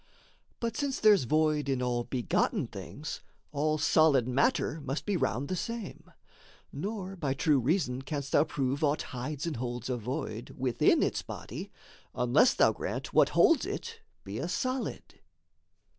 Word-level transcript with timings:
But 0.59 0.75
since 0.75 0.99
there's 0.99 1.25
void 1.25 1.69
in 1.69 1.79
all 1.79 2.05
begotten 2.05 2.65
things, 2.65 3.21
All 3.51 3.77
solid 3.77 4.27
matter 4.27 4.81
must 4.83 5.05
be 5.05 5.15
round 5.15 5.47
the 5.47 5.55
same; 5.55 6.09
Nor, 6.73 7.15
by 7.15 7.35
true 7.35 7.59
reason 7.59 8.01
canst 8.01 8.31
thou 8.31 8.43
prove 8.43 8.83
aught 8.83 9.03
hides 9.13 9.45
And 9.45 9.57
holds 9.57 9.91
a 9.91 9.97
void 9.97 10.55
within 10.57 11.03
its 11.03 11.21
body, 11.21 11.69
unless 12.15 12.55
Thou 12.55 12.71
grant 12.73 13.13
what 13.13 13.29
holds 13.37 13.67
it 13.67 13.99
be 14.23 14.39
a 14.39 14.47
solid. 14.47 15.19